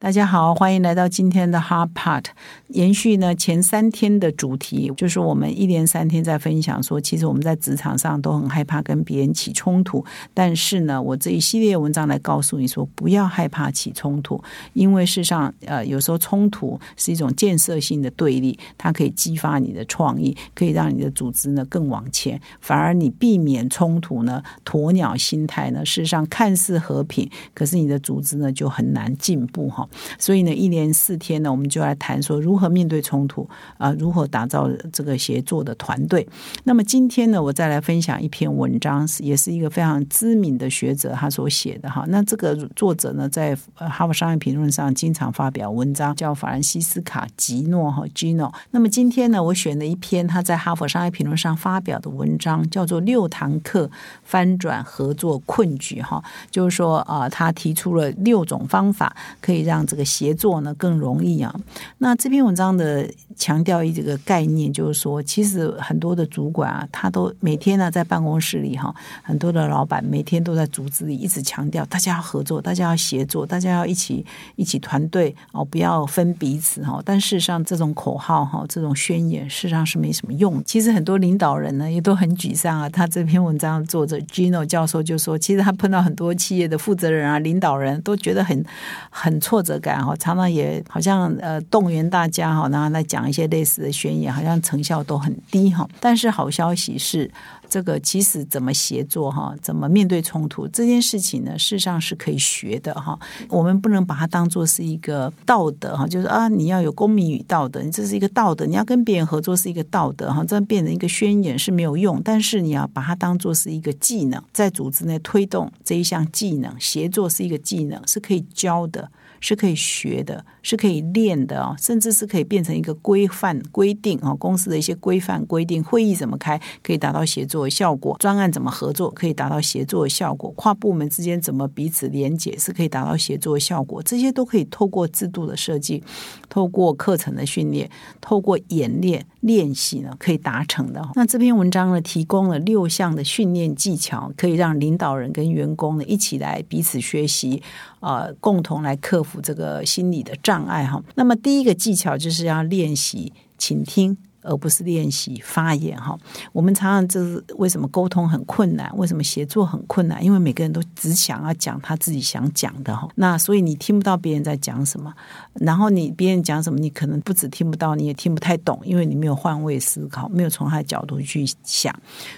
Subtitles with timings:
[0.00, 2.26] 大家好，欢迎来到今天的 Hard Part。
[2.68, 10.04] 延续呢前三天的主题，就是我们一连三天在分享说，其实我们在职场上都很害怕跟别人起冲突。
[10.32, 14.40] 但是呢，我这一系列文章来告诉你说，不要害怕起冲突，
[14.72, 22.40] 因为事实上，呃，有时候冲突是一种建设性的对立，它可以激发你的创意，可以让你的组织呢更往前。
[22.60, 29.86] 反而你避免冲突呢，鸵鸟心态呢，事实上看似和平，可是你的组织呢就很难进步哈。
[30.18, 36.26] 所以呢，一连四天呢，我们就来谈说如何面对冲突啊，如何打造这个协作的团队。
[36.64, 42.04] 那么今天呢，我再来分享一篇文章，也是一个非常知名的学者他所写的哈。
[42.08, 48.52] 那这个作者呢，在哈佛商业评论上经常发表文章，叫法兰西斯卡吉诺哈 Gino。
[48.70, 53.90] 那么今天呢，我选了一篇他在哈佛商业评论上发表的文章，叫做《六堂课
[54.22, 61.54] 翻转合作困局》哈，就是说啊，他提出了六种方法可以让这个协作呢更容易啊。
[61.98, 74.24] 那这篇文章的强调一这个概念，就是说，其实很多的主管啊，他都每天呢在办公室里哈，很多的老板每天都在组织里一直强调，大家要合作，大家要协作，大家要一起
[74.56, 77.00] 一起团队哦，不要分彼此哈。
[77.04, 80.62] 但事实上，这种口号哈，这种宣言，事实上是没什么用。
[80.64, 82.88] 其实很多领导人呢也都很沮丧啊。
[82.88, 88.64] 他这篇文章作者 Gino 教授就说，其实他碰到很多企业的负责人啊、领导人都觉得很
[89.10, 89.67] 很挫折。
[89.68, 95.86] 责感哈，常常也好像呃动员大家哈，然后来讲一些类似的宣言，好像成效都很低哈。
[96.00, 97.30] 但是好消息是，
[97.68, 103.18] 这个其实怎么协作哈，怎么面对冲突这件事情呢，事实上是可以学的哈。
[103.50, 112.22] 我们不能把它当做是一个道德哈，就是啊，你要有公民与道德，你这是一个道德，你要跟别人合作是一个道德哈，这样变成一个宣言是没有用。
[112.24, 119.10] 但是你要把它当做是一个技能，在组织内推动这一项技能，协作是一个技能，是可以教的。
[119.40, 124.34] 是可以学的，是可以练的哦，甚至是可以变成一个规范规定啊。
[124.34, 134.02] 公司的一些规范规定，会议怎么开可以达到协作的效果，专案怎么合作可以达到协作的效果，跨部门之间怎么彼此连结是可以达到协作效果。
[134.02, 136.02] 这些都可以透过制度的设计，
[136.48, 137.90] 透过课程的训练，
[138.20, 141.08] 透过演练练习呢，可以达成的。
[141.14, 147.62] 那这篇文章呢，提供了六项的训练技巧，可以让领导人跟员工呢一起来彼此学习。
[148.00, 151.02] 呃，共同来克服这个心理的障碍哈。
[151.14, 154.16] 那么第一个技巧就是要练习倾听。
[154.42, 156.16] 而不是练习发言哈。
[156.52, 160.24] 我们常常就是为什么沟通很困难，为什么协作很困难？
[160.24, 163.06] 因为每个人都只想要讲他自己想讲的哈。
[163.16, 165.12] 那所以你听不到别人在讲什么，
[165.54, 171.94] 然后你别人讲什么，你可能不止听不到，你也听不太懂，因为你没有换位思考，没有从他的角度去想。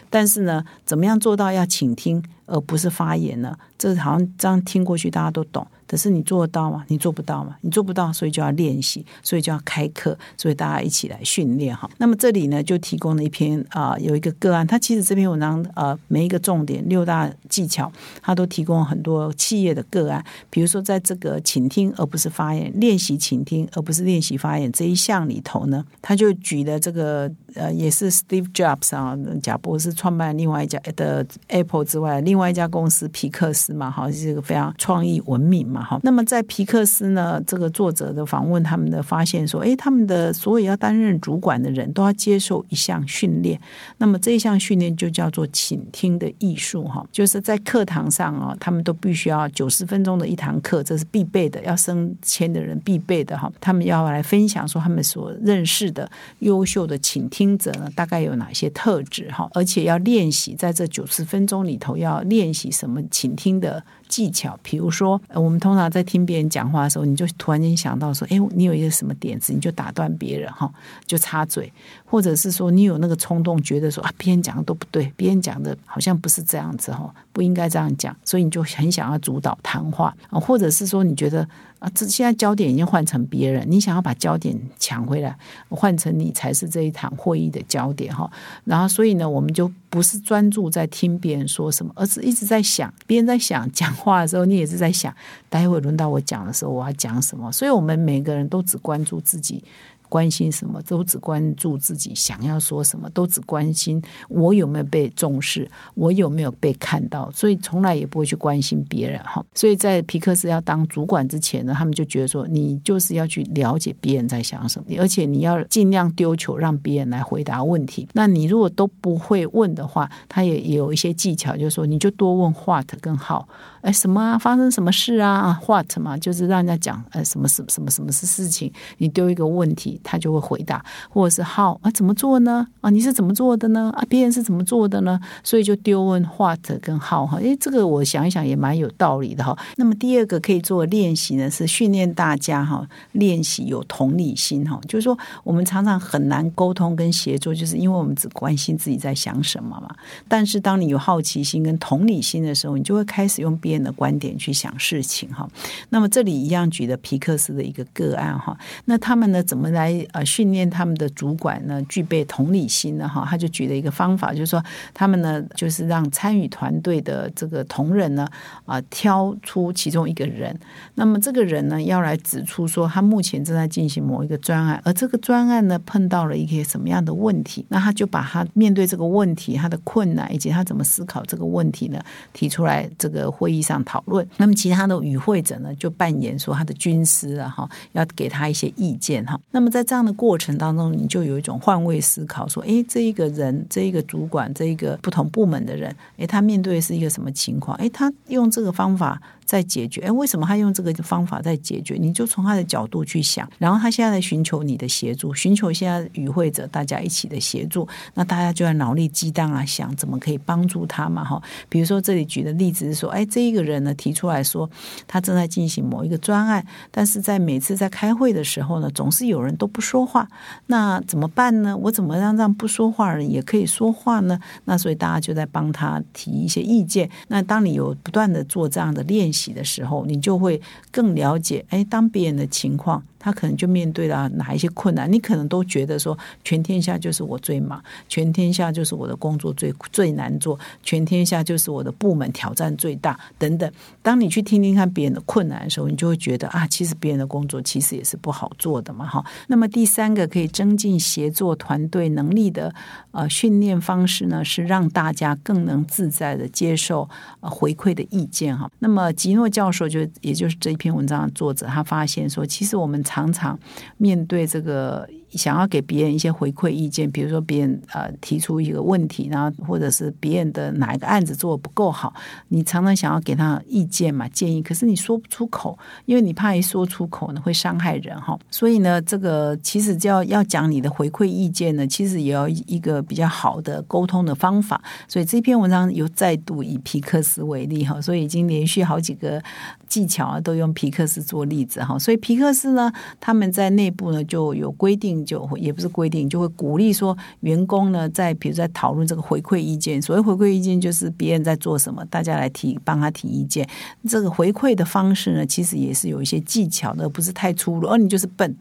[0.08, 3.56] 但是呢，怎么样做到要倾听而不是发言呢？
[3.78, 5.66] 这好像这样听过去大家都懂。
[5.90, 6.84] 可是你做得到吗？
[6.86, 7.56] 你做不到吗？
[7.62, 11.90] 你做不到，所以就要练习，所以就要开课，所以大家一起来训练哈。
[11.98, 17.90] 那么这里呢，就提供了一篇啊，有一个个案，它其实这篇文章呃，每一个重点六大技巧，
[18.22, 20.24] 它都提供很多企业的个案。
[20.48, 35.79] 比如说，在这个倾听而不是发言，练习倾听而不是练习发言这一项里头呢，他就举了这个呃，也是 Steve Jobs 啊，贾博士创办另外一家的 Apple 之外，另外一家公司皮克斯嘛，好像，是一个非常创意文明嘛。
[35.82, 43.60] 好，那么在皮克斯呢，这个作者的访问，他们的发现说，哎，他们的所有要担任主管的人都要接受一项训练。
[43.98, 53.50] 那么这一项训练就叫做倾听的艺术，哈，就是在课堂上啊，他们都必须要九十分钟的一堂课，这是必备的，要升迁的人必备的哈。
[53.60, 56.10] 他们要来分享说他们所认识的
[56.40, 63.82] 优秀的倾听者呢，大概有哪些特质哈，而且要练习在这九十分钟里头要练习什么倾听的。
[64.10, 70.70] 技巧，比如说，我们通常在听别人讲话的时候，你就突然间想到说，哎，你有一个什么点子，你就打断别人哈，
[71.06, 71.72] 就插嘴，
[72.04, 81.48] 或者是说你有那个冲动，觉得说啊，别人讲的都不对，别人讲的好像不是这样子哈，不应该这样讲，所以你就很想要主导谈话，或者是说你觉得。
[81.80, 85.36] 啊，这现在焦点已经换成别人，你想要把焦点抢回来，
[85.70, 88.30] 换成你才是这一场会议的焦点哈。
[88.64, 95.12] 然后，所以呢，我们就不是专注在听别人说什么，而是一直在想，别人在想讲话的时候，你也是在想，
[95.48, 97.50] 待会轮到我讲的时候，我要讲什么。
[97.50, 99.64] 所以，我们每个人都只关注自己。
[100.10, 109.42] 关心什么，都只关注自己想要说什么，都只关心我有没有被重视，我有没有被看到，所以从来也不会去关心别人哈。
[109.54, 118.06] 所以在皮克斯要当主管之前呢，他们就觉得说，你就是要去了解别人在想什么，而且你要尽量丢球让别人来回答问题。
[118.12, 123.44] 那你如果都不会问的话，他也有一些技巧，就是说你就多问 what 跟 how。
[123.82, 124.38] 哎，什么啊？
[124.38, 128.70] 发生什么事啊？What 嘛，就是让人家讲，呃，什么什什么什么是事情？
[128.98, 131.90] 你丢一个问题，他就会回答，或者是 How 啊？
[131.90, 132.66] 怎么做呢？
[132.80, 133.92] 啊，你是怎么做的呢？
[133.96, 135.18] 啊，别人是怎么做的呢？
[135.42, 137.38] 所以就丢问 What 跟 How 哈。
[137.40, 139.56] 哎，这个我想一想也蛮有道理的哈。
[139.76, 144.78] 那么第二个可以做练习呢，是训练大家哈，练习有同理心哈。
[144.86, 149.94] 就是说，我们常常很难沟通跟协作，就是因为我们只关心自己在想什么嘛。
[150.28, 155.48] 但是当你有好奇心跟同理心的时候，你就会开始用别人的观点去想事情哈。
[155.88, 158.56] 那么这里一样举的皮克斯的一个个案哈。
[158.84, 163.26] 那他们呢怎么来呃训练他们的主管呢具备同理心呢哈？
[163.28, 164.62] 他就举了一个方法，就是说
[164.92, 168.28] 他们呢就是让参与团队的这个同仁呢
[168.64, 170.58] 啊挑出其中一个人，
[170.94, 182.00] 那么这个人呢要来指出说他目前正在进行某一个专案，而这个专案呢碰到了一些什么样的问题，那他就把他面对这个问题他的困难以及他怎么思考这个问题呢
[182.32, 184.26] 提出来这个会议上讨论。
[184.36, 189.40] 那么其他的与会者呢就扮演说他的军师啊哈，要给他一些意见哈。
[189.50, 197.76] 那么在这样的过程当中，你就有一种换位思考，说哎这一个人这一个主管这一个不同部门的人，哎他面对是一个什么情况？
[197.78, 199.20] 哎他用这个方法。
[199.50, 201.96] 在解决，哎，为什么他用这个方法在解决？
[201.98, 211.42] 你就从他的角度去想，然后他现在在寻求你的协助，寻求现在与会者大家一起的协助，那大家就在脑力激荡啊，想怎么可以帮助他嘛，哈。
[211.68, 214.70] 比如说这里举的例子是说，哎，这一个人呢提出来说，
[215.08, 220.28] 他正在进行某一个专案，但是在每次在开会的时候呢，总是有人都不说话，
[220.66, 221.76] 那怎么办呢？
[221.76, 224.38] 我怎么让让不说话人也可以说话呢？
[224.66, 227.10] 那所以大家就在帮他提一些意见。
[227.26, 229.39] 那当你有不断的做这样的练习。
[229.40, 230.60] 起的时候，你就会
[230.90, 231.64] 更了解。
[231.70, 233.02] 哎，当别人的情况。
[233.20, 243.70] 他可能就面对了哪一些困难，你可能都觉得说，全天下就是我最忙，全天下就是我的工作最最难做，全天下就是我的部门挑战最大等等。
[244.00, 249.22] 当你去听听看别人的困难的时候，你就会觉得啊，其实别人的工作其实也是不好做的嘛，哈。
[249.48, 252.74] 那么第三个可以增进协作团队能力的
[253.10, 257.06] 呃训练方式呢，是让大家更能自在的接受
[257.40, 258.70] 回馈的意见哈。
[258.78, 263.04] 那么吉诺教授就也就是这一篇文章的作者，他发现说，其实我们。
[263.10, 263.58] 常常
[263.96, 265.08] 面对这个。
[265.32, 272.12] 想要给别人一些回馈意见，比如说别人呃提出一个问题，然后或者是别人的哪一个案子做的不够好，
[272.48, 278.36] 你常常想要给他意见嘛建议，可是你说不出口，因为你怕一说出口呢会伤害人哈。
[278.50, 284.82] 所以呢，这个其实就要要讲你的回馈意见呢，其实也要一个比较好的沟通的方法。
[285.06, 289.40] 所以这篇文章又再度以皮克斯为例哈，所以已经连续好几个
[289.86, 291.98] 技巧啊都用皮克斯做例子哈。
[291.98, 295.19] 所以皮克斯呢，他们在内部呢就有规定。
[295.24, 300.00] 就也不是规定，就会鼓励说员工呢，在比如在讨论这个回馈意见。
[300.00, 303.68] 所谓回馈意见，就是别人在做什么，大家来提，帮他提意见。
[304.08, 307.88] 这个回馈的方式呢，其实也是有一些技巧的，不是太粗鲁。
[307.88, 308.56] 而你就是笨。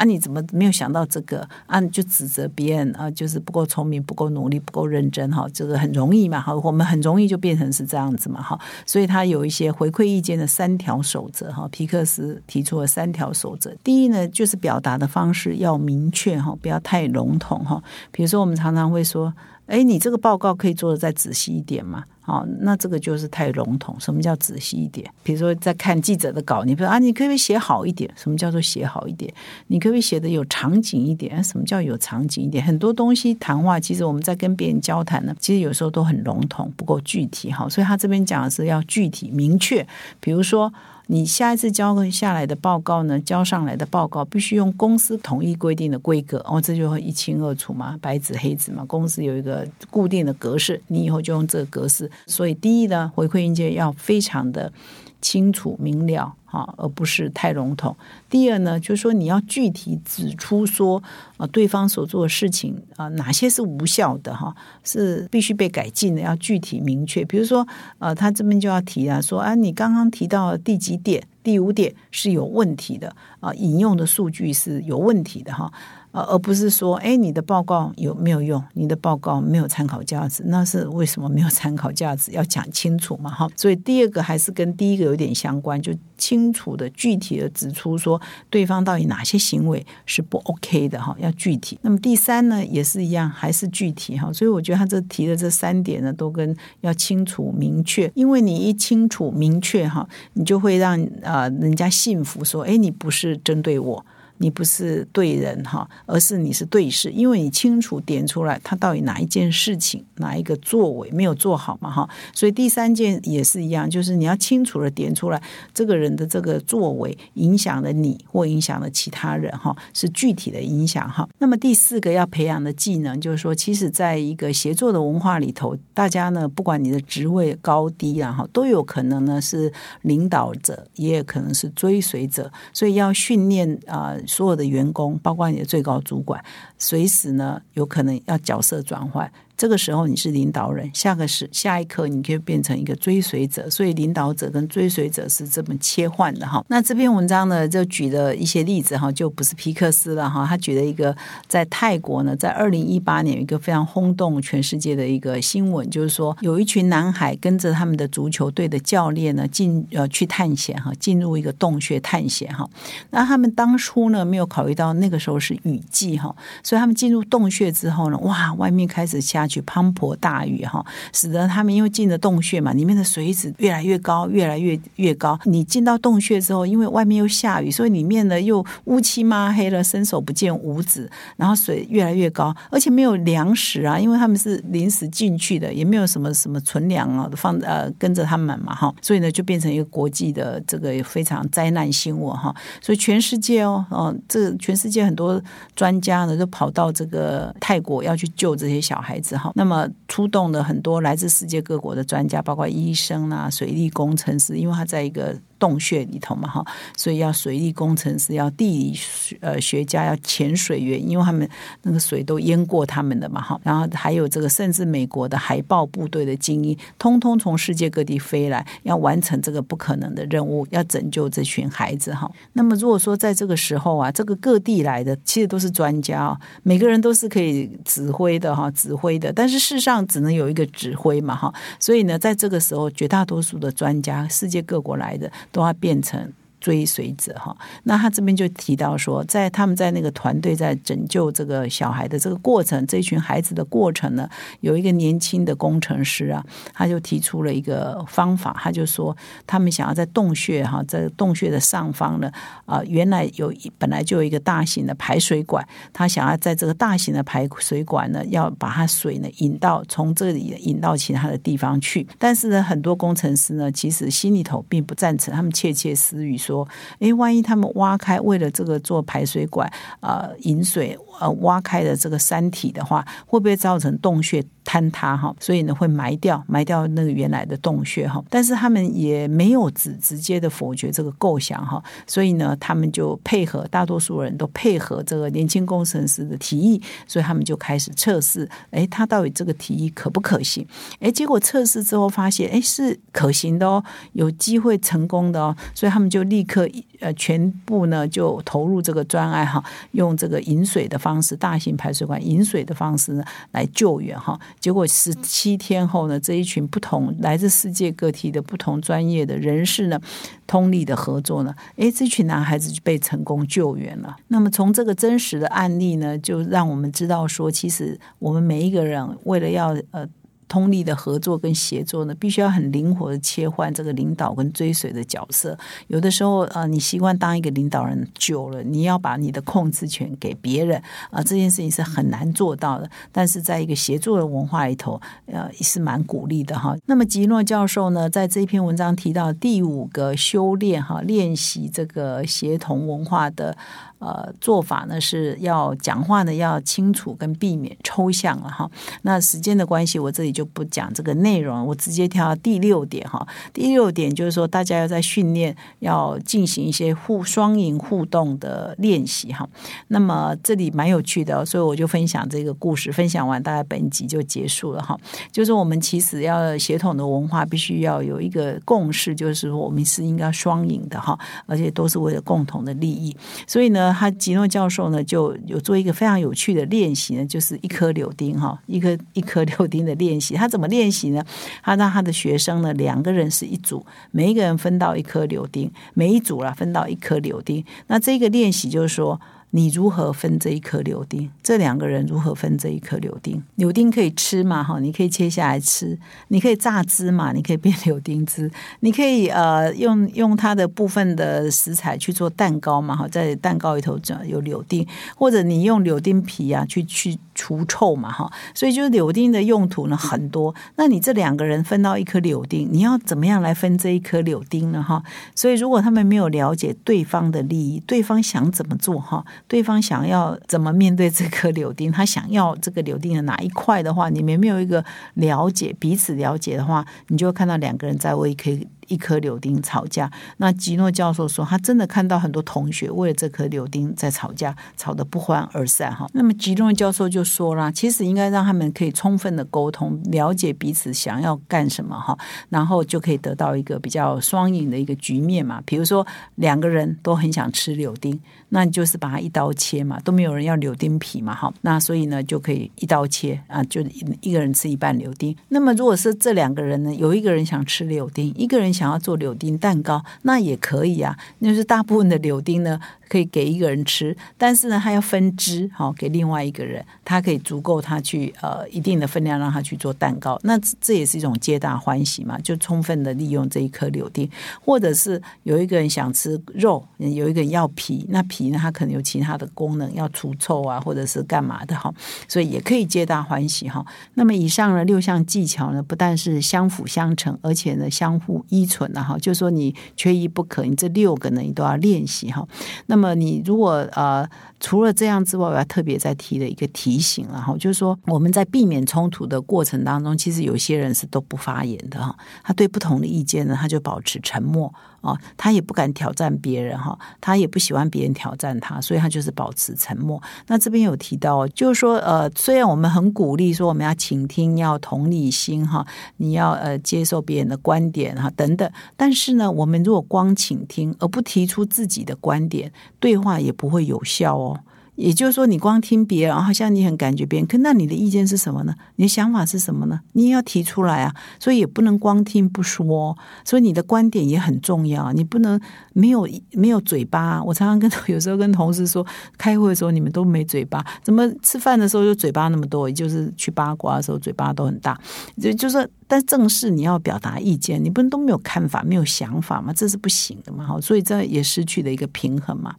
[0.00, 0.04] 啊！
[0.04, 1.46] 你怎么没有想到这个？
[1.66, 5.46] 啊，就指责别人啊，就是不够聪明、不够努力、不够认真哈。
[5.52, 8.58] 这个很容易嘛，哈，我们很容易就变成是这样子嘛，哈。
[8.86, 11.68] 所以他有一些回馈意见的三条守则哈。
[11.70, 13.74] 皮克斯提出了三条守则。
[13.84, 17.82] 第一呢，就是表达的方式要明确哈，不要太笼统哈。
[18.10, 19.34] 比如说，我们常常会说。
[19.66, 22.02] 哎，你这个报告可以做的再仔细一点吗？
[22.22, 23.96] 好，那这个就是太笼统。
[23.98, 25.10] 什么叫仔细一点？
[25.22, 28.10] 比如说在看记者的稿，你比如啊，你可不可以写好一点？
[28.14, 29.32] 什么叫做写好一点？
[29.68, 31.42] 你可不可以写的有场景一点？
[31.42, 32.62] 什么叫有场景一点？
[32.62, 37.50] 很多东西谈话，其实我们在跟别人交谈呢，其实有时候都很笼统，不够具体。
[37.50, 39.86] 哈，所以他这边讲的是要具体明确。
[40.20, 40.72] 比如说。
[41.12, 43.18] 你下一次交下来的报告呢？
[43.18, 48.84] 交上来的报告必须用公司统一规定的规格哦，这就会一清二楚嘛，白纸黑字嘛。
[48.84, 52.08] 公司有一个固定的格式，你以后就用这个格式。
[52.26, 54.72] 所以第一呢，回馈硬件要非常的
[55.20, 56.34] 清楚明了。
[56.52, 57.96] 哈，而不是太笼统。
[58.28, 61.00] 第二呢，就是说你要具体指出说，
[61.36, 64.52] 啊，对方所做的事情啊，哪些是无效的哈，
[64.82, 67.24] 是必须被改进的，要具体明确。
[67.24, 67.64] 比如说，
[68.00, 75.72] 呃，他这边就要提啊，说啊，你刚刚提到第几点，第五点是有问题的啊，引用的数据是有问题的哈。
[76.12, 78.60] 呃，而不是说，哎，你的报告有没有用？
[78.72, 82.32] 你的报告没有参考价值，那是为什么没有参考价值？
[82.32, 83.48] 要讲清楚嘛，哈。
[83.56, 91.78] 所以第二个还是跟第一个有点相关，就清楚的、具体的指出说对方到底哪些行为是不 OK 的，哈，要具体。
[91.82, 94.32] 那么第三呢，也是一样，还是具体，哈。
[94.32, 104.04] 所以我觉得他这提的这三点呢，都跟要清楚明确，因为你一清楚明确，哈，你就会让啊人家信服，说，哎，你不是针对我。
[104.42, 115.42] 你不是对人哈，而是你是对事，因为你清楚点出来他到底哪一件事情、哪一个作为没有做好嘛哈，所以第三件也是一样，就是你要清楚的点出来
[115.74, 121.28] 这个人的这个作为影响了你或影响了其他人哈，是具体的影响哈。
[121.38, 129.70] 那么第四个要培养的技能就是说，其实在一个协作的文化里头，大家呢不管你的职位高低然后都有可能呢是
[130.00, 134.16] 领导者，也有可能是追随者，所以要训练啊。
[134.30, 136.42] 所有的员工，包括你的最高主管，
[136.78, 139.30] 随时呢有可能要角色转换。
[139.60, 146.64] 这个时候你是领导人，下个时下一刻你可以变成一个追随者，所以领导者跟追随者是这么切换的哈。
[146.68, 150.46] 那这篇文章呢，就举了一些例子哈，就不是皮克斯了哈。
[150.48, 151.14] 他举了一个
[151.46, 162.66] 在泰国呢，在二零一八年有一个非常轰动全世界的一个新闻，就是说有一群男孩跟着他们的足球队的教练呢进呃去探险哈，进入一个洞穴探险哈。
[163.10, 169.46] 那他们当初呢没有考虑到那个时候是雨季哈，所以他们进入洞穴之后呢，哇，外面开始下。
[169.50, 175.38] 去滂沱大雨哈，使得他们因为进了洞穴嘛，里面的水质越来越高，越来越越高。
[175.44, 181.10] 你进到洞穴之后，因为外面又下雨，所以里面呢又乌漆嘛黑了，伸手不见五指。
[181.36, 192.54] 然后水越来越高，而且没有粮食啊，因为他们是临时进去的，也没有什么什么存粮啊，放呃跟着他们嘛哈，所以呢就变成一个国际的这个非常灾难新闻哈。
[192.80, 195.42] 所以全世界哦哦，这全世界很多
[195.74, 199.36] 专家呢都跑到这个泰国要去救这些小孩子。
[199.54, 205.36] 那么出动的很多来自世界各国的专家，包括医生啊、水利工程师，因为他在一个。
[205.60, 206.64] 洞穴里头嘛，哈，
[206.96, 211.48] 所以要水利工程师，要地理学呃学家，要潜水员，因为他们
[211.82, 213.60] 那个水都淹过他们的嘛，哈。
[213.62, 222.30] 然后还有这个，甚至美国的海豹部队的精英，通通从世界各地飞来，要完成这个不可能的任务，要拯救这群孩子，哈。
[222.54, 229.30] 那么如果说在这个时候啊，这个各地来的其实都是专家，每个人都是可以指挥的，哈，指挥的。
[229.30, 231.52] 但是世上只能有一个指挥嘛，哈。
[231.78, 235.30] 所以呢，在这个时候，绝大多数的专家，世界各国来的。
[235.52, 236.32] 都要变成。
[236.60, 244.28] 追随者哈，那他这边就提到说，在他们在那个团队在拯救这个小孩的这个过程，这群孩子的过程呢，
[244.60, 252.30] 有一个年轻的工程师啊，他就提出了一个方法，他就说他们想要在洞穴哈，在洞穴的上方呢，
[252.66, 266.36] 啊，原来有本来就有一个大型的排水管，他想要在这个大型的排水管呢，要把它水呢引到从这里引到其他的地方去，但是呢，很多工程师呢，其实心里头并不赞成，他们窃窃私语。
[266.40, 266.49] 说，
[266.98, 274.44] 哎，万一他们挖开，为了这个做排水管，呃，引水，呃，挖开的这个山体的话，会不会造成洞穴？
[274.70, 290.64] 坍塌哈，所以呢会埋掉埋掉那个原来的洞穴哈，但是他们也没有直直接的否决这个构想哈，所以呢他们就配合大多数人都配合这个年轻工程师的提议，所以他们就开始测试，哎，他到底这个提议可不可行？
[291.00, 296.68] 哎，结果测试之后发现，哎，是可行的哦，有机会成功的哦，所以他们就立刻
[297.00, 299.60] 呃全部呢就投入这个专案哈，
[299.90, 304.38] 用这个引水的方式，大型排水管引水的方式呢来救援哈。
[304.60, 309.98] 结果十七天后呢，这一群不同来自世界各地的不同专业的人士呢，
[310.46, 314.16] 通力的合作呢，诶，这群男孩子就被成功救援了。
[314.28, 320.08] 那么从这个真实的案例呢，就让我们知道说，其实我们每一个人为了要呃。
[320.50, 325.56] 通力的合作跟协作呢，必须要很灵活的切换这个领导跟追随的角色。
[325.86, 332.90] 有的时候，呃，你习惯当一个领导人久了，你要把你的控制权给别人啊，这件事情是很难做到的。
[333.12, 336.76] 但是在一个协作的文化里头，呃，也是蛮鼓励的哈。
[336.86, 343.56] 那么吉诺教授呢，在这篇文章提到第五个修炼哈，练习这个协同文化的。
[344.00, 348.68] 呃，做法呢是要讲话呢要清楚跟避免抽象了哈。
[349.02, 353.28] 那时间的关系，我这里就不讲这个内容，我直接跳到第六点哈。
[353.52, 359.46] 第六点就是说，大家要在训练要进行一些互双赢互动的练习哈。
[359.88, 362.90] 那么这里蛮有趣的，所以我就分享这个故事。
[362.90, 364.98] 分享完，大概本集就结束了哈。
[365.30, 373.14] 就是我们其实要协同的文化，必须要有一个共识，就是我们是应该双赢的哈，而且都是为了共同的利益。
[373.46, 373.89] 所以呢。
[373.90, 380.34] 那，他吉诺教授呢就有做一个非常有趣的练习呢，就是一颗柳丁哈，一颗一颗柳丁的练习。
[380.34, 381.24] 他怎么练习呢？
[381.62, 387.64] 他让他的学生呢两个人是一组，每一个人分到一颗柳丁，每一组啦分到一颗柳丁。
[387.88, 389.20] 那这个练习就是说。
[389.52, 391.28] 你如何分这一颗柳丁？
[391.42, 393.42] 这两个人如何分这一颗柳丁？
[393.56, 394.62] 柳丁可以吃嘛？
[394.62, 397.32] 哈，你可以切下来吃，你可以榨汁嘛？
[397.32, 402.94] 你可以变柳丁汁，你可以呃用用它的部分的食材去做蛋糕嘛？
[402.94, 408.10] 哈，在蛋糕里头有柳丁，或者你用柳丁皮啊去去除臭嘛？
[408.12, 410.54] 哈，所以就是柳丁的用途呢很多。
[410.76, 414.80] 那你这两个人分到一颗柳丁，你要怎么样来分这一颗柳丁呢？
[414.80, 415.02] 哈，
[415.34, 419.24] 所以如果他们没有了解对方的利益，对方想怎么做哈？
[419.48, 421.90] 对方想要怎么面对这颗柳丁？
[421.90, 428.66] 他想要这个柳丁的哪一块的话，你们没有一个了解，彼此了解的话，你就会看到两个人在为可以。
[428.90, 436.08] 一颗柳丁吵架，那吉诺教授说，他真的看到很多同学为了这颗柳丁在吵架，吵得不欢而散哈。
[436.12, 442.18] 那么吉诺教授就说啦，其实应该让他们可以充分的沟通，了解彼此想要干什么哈，
[442.48, 445.62] 然后就可以得到一个比较双赢的一个局面嘛。
[445.64, 446.04] 比如说
[446.34, 453.80] 两个人都很想吃柳丁，那你就是把它一刀切嘛，都没有人要柳丁皮嘛哈，那所以呢就可以一刀切啊，就
[454.20, 455.36] 一个人吃一半柳丁。
[455.48, 458.74] 那么如果是这两个人呢，有一个人想吃柳丁，一个人。
[458.80, 461.14] 想要做柳丁蛋糕，那也可以啊。
[461.40, 462.80] 那是大部分的柳丁呢。
[463.10, 474.30] 可以给一个人吃，但是呢，他要分支好给另外一个人，他可以足够他去呃一定的分量让他去做蛋糕，那这也是一种皆大欢喜嘛，就充分的利用这一颗柳丁，
[474.64, 481.92] 或者是有一个人想吃肉，有一个人要皮，那皮呢它可能有其他的功能，要除臭啊，或者是干嘛的哈，
[482.28, 483.84] 所以也可以皆大欢喜哈。
[484.14, 492.46] 那么以上的六项技巧呢，不但是相辅相成，而且呢相互依存了哈，就是说你缺一不可，你这六个呢你都要练习哈。
[492.86, 494.24] 那么你如果呃
[494.60, 504.72] 除了这样之外，我要特别再提的一个提醒，然后就是说我们在避免冲突的过程当中，其实有些人是都不发言的哈，他对不同的意见呢，他就保持沉默。
[505.00, 510.20] 哦，他也不敢挑战别人哈，他也不喜欢别人挑战他，所以他就是保持沉默。
[510.46, 515.86] 那这边有提到，就是说，呃，虽然我们很鼓励说我们要倾听，要同理心哈，
[516.18, 524.60] 你要呃接受别人的观点哈等等，但是呢，我们如果光倾听而不提出自己的观点，对话也不会有效哦。
[525.00, 528.74] 也就是说，你光听别人，好像你很感觉别人，可那你的意见是什么呢？
[528.96, 529.98] 你的想法是什么呢？
[530.12, 531.14] 你也要提出来啊！
[531.38, 535.10] 所以也不能光听不说，所以你的观点也很重要。
[535.12, 535.58] 你不能
[535.94, 537.42] 没有没有嘴巴。
[537.42, 539.04] 我常常跟有时候跟同事说，
[539.38, 542.86] 开会的时候你们都没嘴巴，怎么吃饭的时候就嘴巴那么多？
[542.86, 545.00] 也就是去八卦的时候嘴巴都很大。
[545.40, 549.72] 就就是，但正是你要表达意见，你不能都没有看法、没有想法嘛？
[549.72, 550.66] 这是不行的嘛！
[550.66, 552.74] 哈，所以这也失去了一个平衡嘛。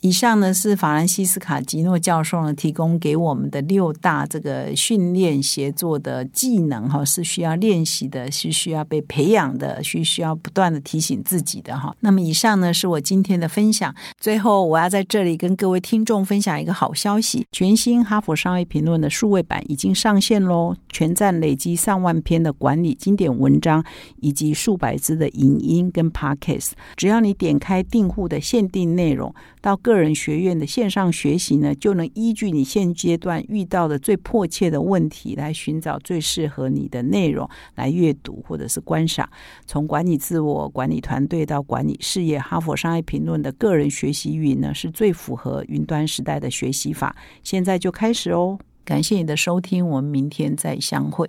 [0.00, 11.94] 以上呢是法兰西斯卡吉诺教授呢提供给我们的六大这个训练协作的技能哈，是需要练习的，是需要被培养的，是需要不断的提醒自己的哈。
[12.00, 13.94] 那么以上呢是我今天的分享。
[14.18, 23.84] 最后我要在这里跟各位听众分享一个好消息：全新《哈佛商业评论》的数位版已经上线喽，全站累积上万篇的管理经典文章，
[24.20, 26.70] 以及数百支的影音跟 podcast。
[26.96, 29.78] 只要你点开订户的限定内容到。
[29.90, 39.28] 个人学院的线上学习呢，就能依据你现阶段遇到的最迫切的问题，来寻找最适合你的内容来阅读或者是观赏。
[39.66, 47.16] 从管理自我、管理团队到管理事业，哈佛商业评论的个人学习云呢，是最符合云端时代的学习法。
[47.42, 48.60] 现在就开始哦！
[48.84, 51.28] 感谢你的收听，我们明天再相会。